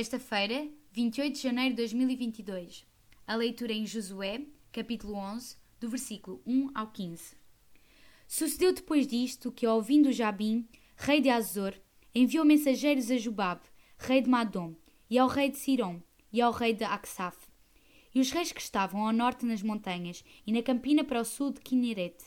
[0.00, 2.86] Sexta-feira, 28 de janeiro de 2022.
[3.26, 4.40] A leitura em Josué,
[4.72, 7.36] capítulo 11, do versículo 1 ao 15.
[8.26, 11.74] Sucedeu depois disto que, ouvindo Jabim, rei de Azor,
[12.14, 13.60] enviou mensageiros a Jubab,
[13.98, 14.74] rei de Madom,
[15.10, 16.00] e ao rei de Sirom,
[16.32, 17.36] e ao rei de Aksaf,
[18.14, 21.52] e os reis que estavam ao norte nas montanhas, e na campina para o sul
[21.52, 22.24] de Kineret,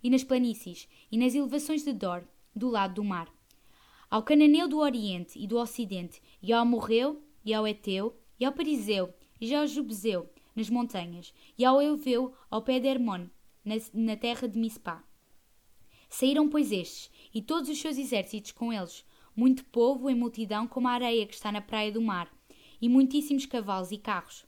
[0.00, 2.24] e nas planícies, e nas elevações de Dor,
[2.54, 3.35] do lado do mar
[4.10, 8.52] ao cananeu do Oriente e do Ocidente, e ao Amorreu, e ao Eteu, e ao
[8.52, 13.26] Pariseu, e ao Jubzeu, nas montanhas, e ao Euveu, ao pé de Hermon,
[13.64, 15.04] na, na terra de Mispá.
[16.08, 20.88] Saíram, pois, estes, e todos os seus exércitos com eles, muito povo em multidão como
[20.88, 22.32] a areia que está na praia do mar,
[22.80, 24.46] e muitíssimos cavalos e carros.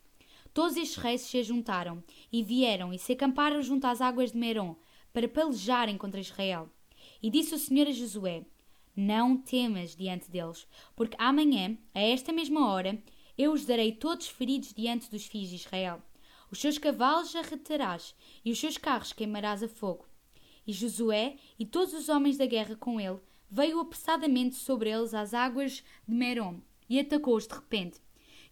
[0.55, 4.77] Todos estes reis se juntaram, e vieram, e se acamparam junto às águas de Merom,
[5.13, 6.71] para pelejarem contra Israel.
[7.23, 8.45] E disse o Senhor a Josué,
[8.99, 13.01] não temas diante deles, porque amanhã, a esta mesma hora,
[13.39, 16.03] eu os darei todos feridos diante dos filhos de Israel.
[16.51, 18.13] Os seus cavalos arretarás,
[18.45, 20.05] e os seus carros queimarás a fogo.
[20.67, 25.33] E Josué e todos os homens da guerra com ele veio apressadamente sobre eles às
[25.33, 26.59] águas de Merom,
[26.91, 28.01] e atacou-os de repente.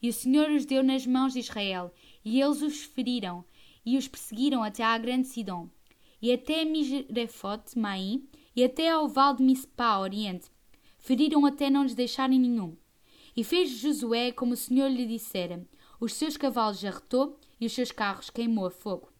[0.00, 1.92] E o Senhor os deu nas mãos de Israel,
[2.24, 3.44] e eles os feriram,
[3.84, 5.68] e os perseguiram até à grande Sidom,
[6.22, 10.50] e até Misrefote Maim, e até ao vale de Mispá, oriente.
[10.98, 12.74] Feriram até não lhes deixarem nenhum.
[13.36, 15.64] E fez Josué como o Senhor lhe dissera.
[16.00, 19.12] Os seus cavalos arretou e os seus carros queimou a fogo.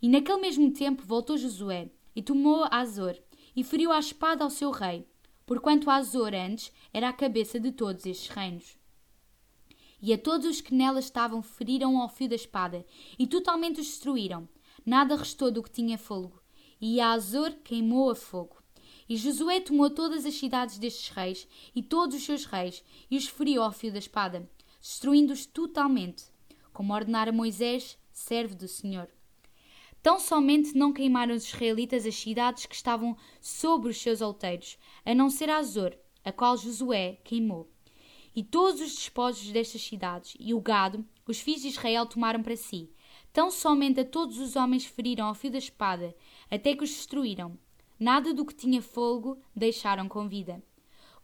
[0.00, 3.16] E naquele mesmo tempo voltou Josué e tomou Azor
[3.56, 5.04] e feriu a espada ao seu rei,
[5.44, 8.78] porquanto Azor antes era a cabeça de todos estes reinos.
[10.00, 12.86] E a todos os que nela estavam feriram ao fio da espada
[13.18, 14.48] e totalmente os destruíram.
[14.86, 16.40] Nada restou do que tinha fogo.
[16.80, 18.56] E Azor queimou a fogo.
[19.08, 23.26] E Josué tomou todas as cidades destes reis e todos os seus reis e os
[23.26, 24.48] feriu ao fio da espada,
[24.80, 26.24] destruindo-os totalmente,
[26.72, 29.08] como ordenara Moisés, servo do Senhor.
[30.02, 35.14] Tão somente não queimaram os israelitas as cidades que estavam sobre os seus outeiros, a
[35.14, 37.68] não ser Azor, a qual Josué queimou.
[38.36, 42.56] E todos os despojos destas cidades e o gado, os filhos de Israel tomaram para
[42.56, 42.90] si.
[43.32, 46.14] Tão somente a todos os homens feriram ao fio da espada,
[46.50, 47.58] até que os destruíram,
[47.98, 50.62] nada do que tinha fogo deixaram com vida.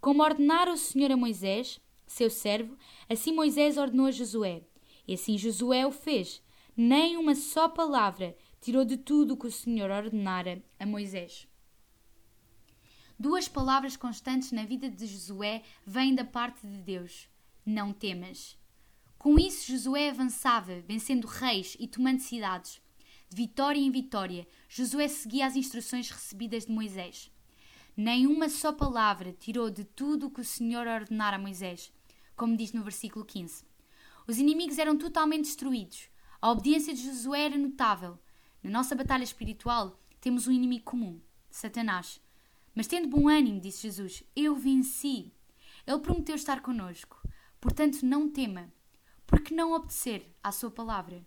[0.01, 2.77] Como ordenara o Senhor a Moisés, seu servo,
[3.09, 4.63] assim Moisés ordenou a Josué.
[5.07, 6.43] E assim Josué o fez.
[6.77, 11.47] Nem uma só palavra tirou de tudo o que o Senhor ordenara a Moisés.
[13.19, 17.29] Duas palavras constantes na vida de Josué vêm da parte de Deus:
[17.65, 18.59] Não temas.
[19.19, 22.83] Com isso, Josué avançava, vencendo reis e tomando cidades.
[23.35, 27.33] De vitória em vitória, Josué seguia as instruções recebidas de Moisés.
[27.97, 31.93] Nenhuma só palavra tirou de tudo o que o Senhor ordenara a Moisés,
[32.37, 33.65] como diz no versículo 15.
[34.29, 36.09] Os inimigos eram totalmente destruídos.
[36.41, 38.17] A obediência de Josué era notável.
[38.63, 42.21] Na nossa batalha espiritual, temos um inimigo comum, Satanás.
[42.73, 45.33] Mas tendo bom ânimo, disse Jesus, eu venci.
[45.85, 47.21] Ele prometeu estar conosco.
[47.61, 48.73] Portanto, não tema.
[49.27, 51.27] Porque não obedecer à sua palavra?